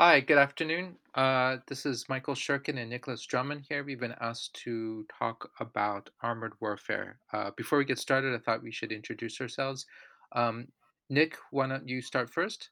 Hi, 0.00 0.18
good 0.18 0.38
afternoon. 0.38 0.96
Uh, 1.14 1.58
this 1.68 1.86
is 1.86 2.08
Michael 2.08 2.34
Shurkin 2.34 2.78
and 2.80 2.90
Nicholas 2.90 3.24
Drummond 3.24 3.66
here. 3.68 3.84
We've 3.84 4.00
been 4.00 4.16
asked 4.20 4.52
to 4.64 5.06
talk 5.20 5.52
about 5.60 6.10
armored 6.20 6.54
warfare. 6.60 7.20
Uh, 7.32 7.52
before 7.56 7.78
we 7.78 7.84
get 7.84 8.00
started, 8.00 8.34
I 8.34 8.38
thought 8.38 8.60
we 8.60 8.72
should 8.72 8.90
introduce 8.90 9.40
ourselves. 9.40 9.86
Um, 10.32 10.66
Nick, 11.10 11.36
why 11.52 11.68
don't 11.68 11.88
you 11.88 12.02
start 12.02 12.28
first? 12.28 12.70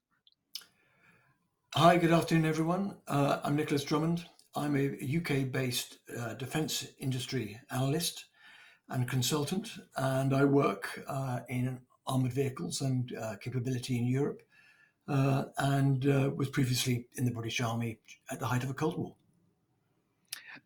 Hi, 1.77 1.97
good 1.97 2.11
afternoon, 2.11 2.45
everyone. 2.45 2.97
Uh, 3.07 3.39
I'm 3.45 3.55
Nicholas 3.55 3.85
Drummond. 3.85 4.25
I'm 4.57 4.75
a 4.75 4.89
UK 4.89 5.53
based 5.53 5.99
uh, 6.19 6.35
defence 6.35 6.89
industry 6.99 7.61
analyst 7.71 8.25
and 8.89 9.09
consultant, 9.09 9.71
and 9.97 10.35
I 10.35 10.45
work 10.45 11.05
uh, 11.07 11.39
in 11.49 11.79
armoured 12.05 12.33
vehicles 12.33 12.81
and 12.81 13.15
uh, 13.15 13.37
capability 13.37 13.97
in 13.97 14.07
Europe, 14.07 14.43
uh, 15.09 15.45
and 15.59 16.07
uh, 16.07 16.31
was 16.35 16.49
previously 16.49 17.07
in 17.17 17.25
the 17.25 17.31
British 17.31 17.61
Army 17.61 17.99
at 18.31 18.39
the 18.39 18.47
height 18.47 18.63
of 18.63 18.69
the 18.69 18.75
Cold 18.75 18.99
War. 18.99 19.15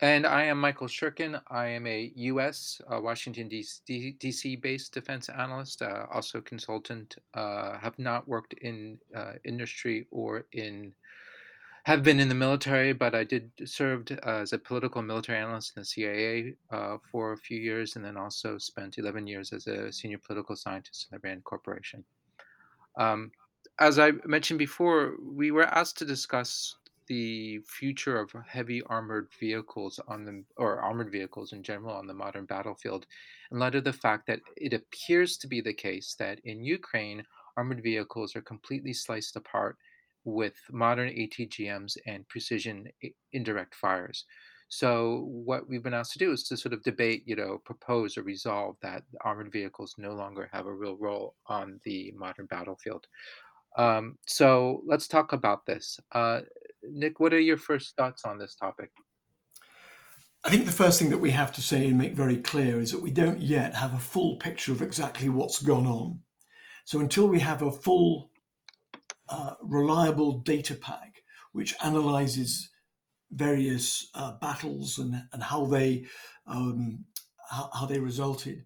And 0.01 0.27
I 0.27 0.45
am 0.45 0.61
Michael 0.61 0.89
Shurkin. 0.89 1.41
I 1.49 1.69
am 1.69 1.87
a 1.87 2.13
U.S. 2.17 2.83
Uh, 2.93 3.01
Washington 3.01 3.49
D.C. 3.49 4.57
based 4.57 4.93
defense 4.93 5.31
analyst, 5.31 5.81
uh, 5.81 6.05
also 6.13 6.41
consultant. 6.43 7.17
Uh, 7.33 7.79
have 7.79 7.99
not 7.99 8.29
worked 8.29 8.53
in 8.55 8.99
uh, 9.15 9.33
industry 9.45 10.07
or 10.11 10.45
in 10.53 10.93
have 11.85 12.03
been 12.03 12.19
in 12.19 12.29
the 12.29 12.35
military, 12.35 12.93
but 12.93 13.15
I 13.15 13.23
did 13.23 13.51
served 13.65 14.11
as 14.11 14.53
a 14.53 14.59
political 14.59 15.03
military 15.03 15.39
analyst 15.39 15.75
in 15.77 15.83
the 15.83 15.87
CIA 15.87 16.55
uh, 16.73 16.97
for 17.11 17.33
a 17.33 17.39
few 17.39 17.59
years, 17.59 17.95
and 17.95 18.05
then 18.05 18.17
also 18.17 18.59
spent 18.59 18.99
11 18.99 19.27
years 19.29 19.53
as 19.53 19.69
a 19.69 19.93
senior 19.93 20.19
political 20.19 20.57
scientist 20.57 21.07
in 21.11 21.17
the 21.17 21.27
Rand 21.27 21.45
Corporation. 21.45 22.05
Um, 22.99 23.31
as 23.79 23.99
I 23.99 24.13
mentioned 24.25 24.59
before, 24.59 25.17
we 25.21 25.51
were 25.51 25.65
asked 25.65 25.99
to 25.99 26.05
discuss 26.05 26.77
the 27.09 27.61
future 27.61 28.19
of 28.19 28.33
heavy 28.49 28.83
armored 28.83 29.29
vehicles 29.39 30.01
on 30.09 30.25
the 30.25 30.45
or 30.57 30.81
armored 30.81 31.13
vehicles 31.13 31.53
in 31.53 31.63
general 31.63 31.95
on 31.95 32.09
the 32.09 32.15
modern 32.15 32.47
battlefield 32.47 33.07
in 33.53 33.61
light 33.61 33.77
of 33.77 33.85
the 33.85 33.93
fact 33.93 34.27
that 34.27 34.41
it 34.57 34.73
appears 34.73 35.37
to 35.39 35.47
be 35.47 35.61
the 35.61 35.73
case 35.75 36.17
that 36.19 36.41
in 36.43 36.65
Ukraine 36.65 37.25
armored 37.57 37.81
vehicles 37.83 38.35
are 38.35 38.43
completely 38.43 38.93
sliced 38.93 39.37
apart 39.37 39.77
with 40.25 40.57
modern 40.73 41.09
ATGMs 41.11 41.97
and 42.07 42.27
precision 42.29 42.89
indirect 43.33 43.75
fires. 43.77 44.25
So 44.69 45.21
what 45.29 45.69
we've 45.69 45.83
been 45.85 45.95
asked 45.95 46.13
to 46.15 46.19
do 46.19 46.33
is 46.33 46.43
to 46.49 46.57
sort 46.57 46.73
of 46.73 46.83
debate, 46.83 47.23
you 47.25 47.37
know, 47.37 47.59
propose 47.65 48.17
or 48.19 48.25
resolve 48.25 48.79
that 48.83 49.05
armored 49.21 49.53
vehicles 49.53 49.95
no 49.97 50.13
longer 50.15 50.51
have 50.53 50.67
a 50.67 50.75
real 50.75 50.97
role 50.97 51.37
on 51.47 51.81
the 51.85 52.11
modern 52.17 52.47
battlefield. 52.47 53.07
Um, 53.77 54.17
so 54.27 54.83
let's 54.87 55.07
talk 55.07 55.33
about 55.33 55.67
this. 55.67 56.01
Uh, 56.13 56.41
Nick, 56.83 57.21
what 57.21 57.35
are 57.35 57.41
your 57.41 57.59
first 57.59 57.95
thoughts 57.97 58.25
on 58.25 58.39
this 58.39 58.55
topic? 58.55 58.91
I 60.45 60.51
think 60.51 60.65
the 60.65 60.73
first 60.73 60.99
thing 60.99 61.11
that 61.11 61.19
we 61.19 61.33
have 61.33 61.53
to 61.55 61.63
say 61.63 61.89
and 61.89 61.99
make 61.99 62.15
very 62.15 62.37
clear 62.37 62.81
is 62.81 62.93
that 62.93 63.03
we 63.03 63.11
don't 63.11 63.41
yet 63.41 63.75
have 63.75 63.95
a 63.95 63.99
full 63.99 64.37
picture 64.37 64.73
of 64.73 64.81
exactly 64.81 65.29
what's 65.29 65.61
gone 65.61 65.87
on. 65.87 66.21
So 66.85 67.01
until 67.01 67.27
we 67.27 67.41
have 67.41 67.63
a 67.63 67.73
full, 67.73 68.31
uh, 69.29 69.55
reliable 69.61 70.39
data 70.39 70.77
pack 70.77 71.23
which 71.57 71.75
analyzes 71.83 72.69
various 73.33 74.11
uh, 74.15 74.33
battles 74.43 74.99
and, 74.99 75.23
and 75.33 75.43
how 75.43 75.65
they 75.65 76.05
um, 76.47 77.05
how, 77.51 77.71
how, 77.73 77.87
they 77.87 77.99
resulted, 77.99 78.63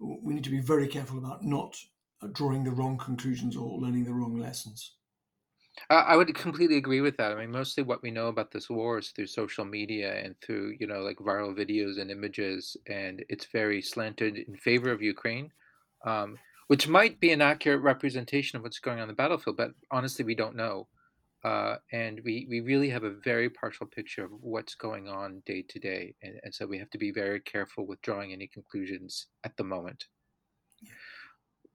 we 0.00 0.34
need 0.34 0.44
to 0.44 0.50
be 0.50 0.60
very 0.60 0.88
careful 0.88 1.18
about 1.18 1.44
not 1.44 1.76
drawing 2.32 2.64
the 2.64 2.70
wrong 2.70 2.98
conclusions 2.98 3.56
or 3.56 3.78
learning 3.78 4.04
the 4.04 4.12
wrong 4.12 4.38
lessons. 4.38 4.92
Uh, 5.90 6.04
I 6.06 6.16
would 6.16 6.34
completely 6.34 6.76
agree 6.76 7.00
with 7.00 7.16
that. 7.16 7.32
I 7.32 7.34
mean, 7.34 7.50
mostly 7.50 7.82
what 7.82 8.02
we 8.02 8.10
know 8.10 8.28
about 8.28 8.50
this 8.50 8.68
war 8.68 8.98
is 8.98 9.08
through 9.08 9.26
social 9.26 9.64
media 9.64 10.22
and 10.22 10.34
through, 10.40 10.76
you 10.78 10.86
know, 10.86 11.00
like 11.00 11.16
viral 11.16 11.56
videos 11.56 11.98
and 12.00 12.10
images, 12.10 12.76
and 12.86 13.24
it's 13.28 13.46
very 13.46 13.80
slanted 13.80 14.36
in 14.36 14.54
favor 14.56 14.90
of 14.92 15.02
Ukraine, 15.02 15.50
um, 16.04 16.38
which 16.68 16.88
might 16.88 17.20
be 17.20 17.32
an 17.32 17.40
accurate 17.40 17.82
representation 17.82 18.56
of 18.56 18.62
what's 18.62 18.78
going 18.78 19.00
on 19.00 19.08
the 19.08 19.14
battlefield, 19.14 19.56
but 19.56 19.72
honestly, 19.90 20.24
we 20.24 20.34
don't 20.34 20.56
know. 20.56 20.88
Uh, 21.44 21.76
and 21.90 22.20
we, 22.24 22.46
we 22.48 22.60
really 22.60 22.88
have 22.88 23.02
a 23.02 23.10
very 23.24 23.50
partial 23.50 23.86
picture 23.86 24.24
of 24.24 24.30
what's 24.40 24.76
going 24.76 25.08
on 25.08 25.42
day 25.44 25.64
to 25.68 25.80
day. 25.80 26.14
And, 26.22 26.38
and 26.44 26.54
so 26.54 26.66
we 26.66 26.78
have 26.78 26.90
to 26.90 26.98
be 26.98 27.10
very 27.10 27.40
careful 27.40 27.84
with 27.84 28.00
drawing 28.02 28.32
any 28.32 28.46
conclusions 28.46 29.26
at 29.42 29.56
the 29.56 29.64
moment. 29.64 30.04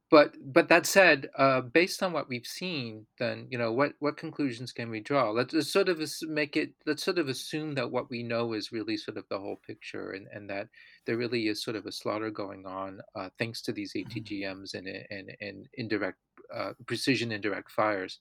But 0.10 0.36
but 0.42 0.70
that 0.70 0.86
said, 0.86 1.30
uh, 1.38 1.60
based 1.62 2.02
on 2.02 2.14
what 2.14 2.30
we've 2.30 2.46
seen, 2.46 3.08
then 3.20 3.48
you 3.52 3.58
know 3.58 3.74
what 3.74 3.94
what 4.00 4.16
conclusions 4.16 4.72
can 4.72 4.90
we 4.90 5.02
draw? 5.02 5.32
Let's, 5.32 5.54
let's 5.54 5.72
sort 5.72 5.90
of 5.90 6.00
make 6.24 6.56
it. 6.56 6.74
Let's 6.86 7.04
sort 7.04 7.18
of 7.20 7.28
assume 7.28 7.76
that 7.76 7.92
what 7.92 8.10
we 8.10 8.24
know 8.24 8.54
is 8.54 8.72
really 8.72 8.96
sort 8.96 9.18
of 9.18 9.28
the 9.30 9.40
whole 9.40 9.58
picture, 9.58 10.12
and, 10.12 10.28
and 10.32 10.50
that 10.50 10.70
there 11.06 11.18
really 11.18 11.48
is 11.50 11.62
sort 11.62 11.76
of 11.76 11.86
a 11.86 11.92
slaughter 11.92 12.32
going 12.32 12.66
on, 12.66 13.02
uh, 13.16 13.30
thanks 13.38 13.62
to 13.64 13.74
these 13.74 13.94
Mhm. 14.06 14.06
ATGMs 14.06 14.74
and 14.76 14.88
and 14.88 15.36
and 15.42 15.68
indirect 15.74 16.20
uh, 16.54 16.74
precision 16.86 17.32
indirect 17.34 17.70
fires. 17.72 18.20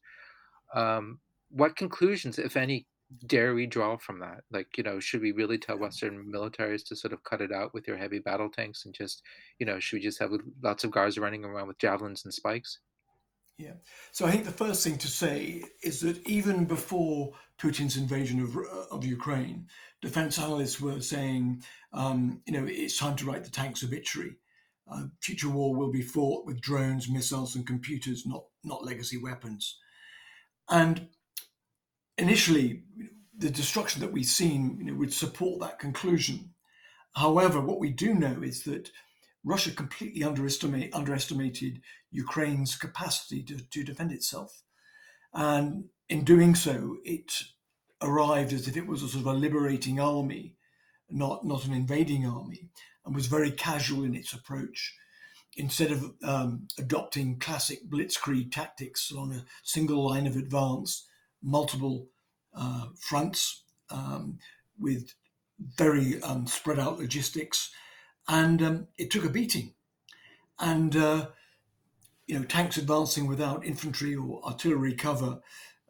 Um, 0.74 1.20
what 1.50 1.76
conclusions, 1.76 2.38
if 2.38 2.56
any, 2.56 2.86
dare 3.26 3.54
we 3.54 3.66
draw 3.66 3.96
from 3.96 4.20
that? 4.20 4.42
Like, 4.50 4.76
you 4.76 4.84
know, 4.84 5.00
should 5.00 5.20
we 5.20 5.32
really 5.32 5.58
tell 5.58 5.78
Western 5.78 6.30
militaries 6.32 6.84
to 6.86 6.96
sort 6.96 7.12
of 7.12 7.24
cut 7.24 7.40
it 7.40 7.52
out 7.52 7.72
with 7.74 7.86
your 7.86 7.96
heavy 7.96 8.18
battle 8.18 8.48
tanks 8.48 8.84
and 8.84 8.94
just, 8.94 9.22
you 9.58 9.66
know, 9.66 9.78
should 9.78 9.96
we 9.96 10.02
just 10.02 10.18
have 10.18 10.32
lots 10.62 10.84
of 10.84 10.90
guards 10.90 11.18
running 11.18 11.44
around 11.44 11.68
with 11.68 11.78
javelins 11.78 12.24
and 12.24 12.34
spikes? 12.34 12.78
Yeah. 13.58 13.74
So 14.12 14.26
I 14.26 14.30
think 14.30 14.44
the 14.44 14.50
first 14.50 14.84
thing 14.84 14.98
to 14.98 15.08
say 15.08 15.62
is 15.82 16.00
that 16.00 16.26
even 16.28 16.66
before 16.66 17.32
Putin's 17.58 17.96
invasion 17.96 18.40
of, 18.40 18.56
of 18.90 19.04
Ukraine, 19.04 19.68
defense 20.02 20.38
analysts 20.38 20.80
were 20.80 21.00
saying, 21.00 21.62
um, 21.92 22.42
you 22.46 22.52
know, 22.52 22.66
it's 22.68 22.98
time 22.98 23.16
to 23.16 23.24
write 23.24 23.44
the 23.44 23.50
tanks 23.50 23.82
obituary. 23.82 24.36
Uh, 24.90 25.04
future 25.20 25.48
war 25.48 25.74
will 25.74 25.90
be 25.90 26.02
fought 26.02 26.44
with 26.44 26.60
drones, 26.60 27.08
missiles, 27.08 27.56
and 27.56 27.66
computers, 27.66 28.24
not 28.24 28.44
not 28.62 28.84
legacy 28.84 29.16
weapons. 29.16 29.78
And 30.68 31.08
initially, 32.18 32.82
the 33.36 33.50
destruction 33.50 34.00
that 34.00 34.12
we've 34.12 34.24
seen 34.24 34.78
you 34.78 34.84
know, 34.84 34.94
would 34.94 35.12
support 35.12 35.60
that 35.60 35.78
conclusion. 35.78 36.54
However, 37.14 37.60
what 37.60 37.80
we 37.80 37.90
do 37.90 38.14
know 38.14 38.42
is 38.42 38.64
that 38.64 38.90
Russia 39.44 39.70
completely 39.70 40.24
underestimate, 40.24 40.94
underestimated 40.94 41.80
Ukraine's 42.10 42.76
capacity 42.76 43.42
to, 43.44 43.58
to 43.58 43.84
defend 43.84 44.12
itself. 44.12 44.62
And 45.32 45.84
in 46.08 46.24
doing 46.24 46.54
so, 46.54 46.96
it 47.04 47.32
arrived 48.02 48.52
as 48.52 48.68
if 48.68 48.76
it 48.76 48.86
was 48.86 49.02
a 49.02 49.08
sort 49.08 49.22
of 49.22 49.26
a 49.26 49.38
liberating 49.38 50.00
army, 50.00 50.56
not, 51.10 51.44
not 51.44 51.64
an 51.64 51.72
invading 51.72 52.26
army, 52.26 52.68
and 53.04 53.14
was 53.14 53.26
very 53.26 53.50
casual 53.50 54.04
in 54.04 54.14
its 54.14 54.32
approach. 54.32 54.94
Instead 55.56 55.92
of 55.92 56.12
um, 56.22 56.68
adopting 56.78 57.38
classic 57.38 57.88
blitzkrieg 57.88 58.52
tactics 58.52 59.10
along 59.10 59.32
a 59.32 59.44
single 59.62 60.04
line 60.06 60.26
of 60.26 60.36
advance, 60.36 61.06
multiple 61.46 62.08
uh, 62.54 62.86
fronts 62.98 63.62
um, 63.90 64.38
with 64.78 65.14
very 65.78 66.20
um, 66.22 66.46
spread 66.46 66.78
out 66.78 66.98
logistics, 66.98 67.70
and 68.28 68.60
um, 68.62 68.88
it 68.98 69.10
took 69.10 69.24
a 69.24 69.30
beating. 69.30 69.72
And 70.58 70.96
uh, 70.96 71.28
you 72.26 72.38
know, 72.38 72.44
tanks 72.44 72.76
advancing 72.76 73.26
without 73.26 73.64
infantry 73.64 74.14
or 74.14 74.44
artillery 74.44 74.94
cover 74.94 75.40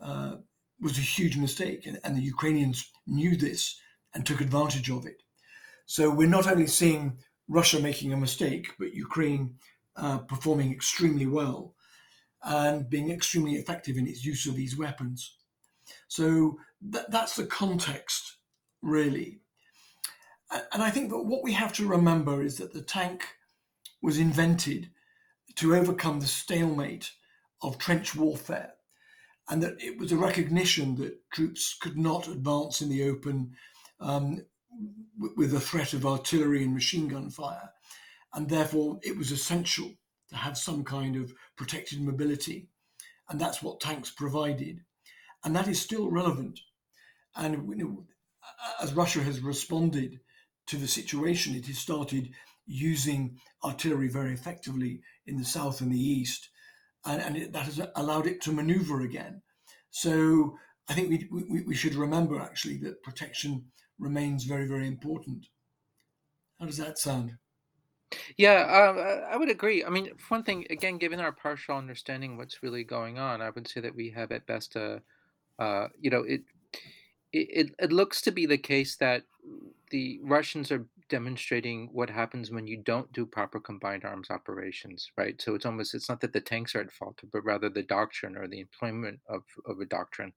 uh, 0.00 0.36
was 0.80 0.98
a 0.98 1.00
huge 1.00 1.36
mistake, 1.36 1.86
and, 1.86 1.98
and 2.04 2.16
the 2.16 2.22
Ukrainians 2.22 2.90
knew 3.06 3.36
this 3.36 3.80
and 4.14 4.24
took 4.24 4.40
advantage 4.40 4.90
of 4.90 5.06
it. 5.06 5.22
So 5.86 6.10
we're 6.10 6.28
not 6.28 6.46
only 6.46 6.66
seeing 6.66 7.18
Russia 7.48 7.80
making 7.80 8.12
a 8.12 8.16
mistake, 8.16 8.72
but 8.78 8.92
Ukraine 8.92 9.54
uh, 9.96 10.18
performing 10.18 10.72
extremely 10.72 11.26
well 11.26 11.74
and 12.42 12.88
being 12.90 13.10
extremely 13.10 13.54
effective 13.54 13.96
in 13.96 14.06
its 14.06 14.24
use 14.24 14.46
of 14.46 14.56
these 14.56 14.76
weapons. 14.76 15.36
So 16.08 16.58
th- 16.92 17.06
that's 17.08 17.36
the 17.36 17.46
context, 17.46 18.36
really. 18.82 19.40
And 20.72 20.82
I 20.82 20.90
think 20.90 21.10
that 21.10 21.24
what 21.24 21.42
we 21.42 21.52
have 21.54 21.72
to 21.74 21.88
remember 21.88 22.42
is 22.42 22.58
that 22.58 22.72
the 22.72 22.82
tank 22.82 23.26
was 24.00 24.18
invented 24.18 24.90
to 25.56 25.74
overcome 25.74 26.20
the 26.20 26.26
stalemate 26.26 27.10
of 27.62 27.78
trench 27.78 28.14
warfare, 28.14 28.74
and 29.48 29.62
that 29.62 29.80
it 29.82 29.98
was 29.98 30.12
a 30.12 30.16
recognition 30.16 30.96
that 30.96 31.18
troops 31.32 31.76
could 31.80 31.96
not 31.96 32.28
advance 32.28 32.80
in 32.80 32.88
the 32.90 33.08
open 33.08 33.56
um, 34.00 34.44
with 35.36 35.50
the 35.50 35.60
threat 35.60 35.94
of 35.94 36.04
artillery 36.04 36.62
and 36.62 36.74
machine 36.74 37.08
gun 37.08 37.30
fire, 37.30 37.70
and 38.34 38.48
therefore 38.48 39.00
it 39.02 39.16
was 39.16 39.32
essential 39.32 39.90
to 40.28 40.36
have 40.36 40.58
some 40.58 40.84
kind 40.84 41.16
of 41.16 41.32
protected 41.56 42.00
mobility, 42.00 42.68
and 43.28 43.40
that's 43.40 43.62
what 43.62 43.80
tanks 43.80 44.10
provided, 44.10 44.84
and 45.46 45.54
that 45.54 45.68
is 45.68 45.80
still 45.80 46.10
relevant. 46.10 46.58
And 47.36 47.68
you 47.68 47.76
know, 47.76 48.04
as 48.82 48.92
Russia 48.94 49.22
has 49.22 49.40
responded 49.40 50.18
to 50.66 50.76
the 50.76 50.88
situation, 50.88 51.54
it 51.54 51.66
has 51.66 51.78
started 51.78 52.30
using 52.66 53.38
artillery 53.62 54.08
very 54.08 54.32
effectively 54.32 55.00
in 55.26 55.38
the 55.38 55.44
south 55.44 55.80
and 55.80 55.92
the 55.92 56.00
east, 56.00 56.50
and, 57.04 57.22
and 57.22 57.36
it, 57.36 57.52
that 57.52 57.66
has 57.66 57.80
allowed 57.94 58.26
it 58.26 58.40
to 58.42 58.50
maneuver 58.50 59.02
again. 59.02 59.40
So 59.90 60.58
I 60.88 60.94
think 60.94 61.10
we, 61.10 61.28
we, 61.48 61.62
we 61.62 61.74
should 61.76 61.94
remember 61.94 62.40
actually 62.40 62.78
that 62.78 63.04
protection 63.04 63.66
remains 64.00 64.42
very, 64.42 64.66
very 64.66 64.88
important. 64.88 65.46
How 66.58 66.66
does 66.66 66.78
that 66.78 66.98
sound? 66.98 67.36
Yeah, 68.36 68.62
um, 68.62 68.98
uh, 68.98 69.32
I 69.32 69.36
would 69.36 69.50
agree. 69.50 69.84
I 69.84 69.90
mean, 69.90 70.10
one 70.28 70.42
thing, 70.42 70.66
again, 70.70 70.98
given 70.98 71.20
our 71.20 71.32
partial 71.32 71.76
understanding 71.76 72.32
of 72.32 72.38
what's 72.38 72.62
really 72.64 72.82
going 72.82 73.18
on, 73.18 73.40
I 73.40 73.50
would 73.50 73.68
say 73.68 73.80
that 73.80 73.94
we 73.94 74.10
have 74.10 74.32
at 74.32 74.46
best 74.46 74.74
a, 74.74 75.02
uh, 75.58 75.88
you 76.00 76.10
know, 76.10 76.22
it, 76.22 76.42
it 77.32 77.74
it 77.78 77.92
looks 77.92 78.20
to 78.22 78.30
be 78.30 78.46
the 78.46 78.58
case 78.58 78.96
that 78.96 79.24
the 79.90 80.20
Russians 80.22 80.72
are 80.72 80.86
demonstrating 81.08 81.88
what 81.92 82.10
happens 82.10 82.50
when 82.50 82.66
you 82.66 82.78
don't 82.78 83.12
do 83.12 83.24
proper 83.24 83.60
combined 83.60 84.04
arms 84.04 84.30
operations, 84.30 85.10
right? 85.16 85.40
So 85.40 85.54
it's 85.54 85.66
almost 85.66 85.94
it's 85.94 86.08
not 86.08 86.20
that 86.20 86.32
the 86.32 86.40
tanks 86.40 86.74
are 86.74 86.80
at 86.80 86.92
fault, 86.92 87.20
but 87.32 87.44
rather 87.44 87.68
the 87.68 87.82
doctrine 87.82 88.36
or 88.36 88.48
the 88.48 88.60
employment 88.60 89.20
of 89.28 89.42
of 89.66 89.80
a 89.80 89.86
doctrine 89.86 90.32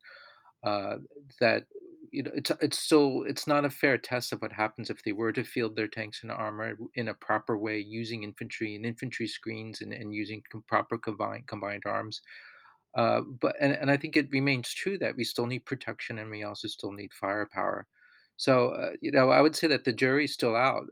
uh, 0.64 0.98
that 1.40 1.66
you 2.12 2.24
know 2.24 2.32
it's 2.34 2.52
it's 2.62 2.80
still 2.80 3.24
it's 3.28 3.48
not 3.48 3.66
a 3.66 3.70
fair 3.70 3.98
test 3.98 4.34
of 4.34 4.42
what 4.42 4.52
happens 4.52 4.90
if 4.90 5.04
they 5.04 5.12
were 5.12 5.32
to 5.32 5.44
field 5.44 5.76
their 5.76 5.88
tanks 5.88 6.24
and 6.24 6.32
armor 6.32 6.76
in 6.96 7.10
a 7.10 7.14
proper 7.14 7.58
way 7.58 7.80
using 7.80 8.24
infantry 8.24 8.76
and 8.76 8.86
infantry 8.86 9.28
screens 9.28 9.82
and, 9.82 9.94
and 9.94 10.14
using 10.14 10.42
proper 10.68 10.98
combined 10.98 11.46
combined 11.48 11.84
arms 11.86 12.22
uh, 12.96 13.22
but 13.22 13.56
and, 13.60 13.74
and 13.74 13.92
i 13.92 13.98
think 13.98 14.18
it 14.18 14.32
remains 14.32 14.74
true 14.74 14.98
that 14.98 15.16
we 15.16 15.24
still 15.24 15.46
need 15.46 15.66
protection 15.66 16.20
and 16.20 16.30
we 16.30 16.44
also 16.44 16.68
still 16.68 16.92
need 16.92 17.14
firepower. 17.14 17.88
So 18.38 18.70
uh, 18.70 18.92
you 19.02 19.12
know 19.12 19.30
i 19.32 19.42
would 19.42 19.56
say 19.56 19.68
that 19.68 19.84
the 19.84 19.94
jury's 19.94 20.34
still 20.34 20.56
out 20.56 20.88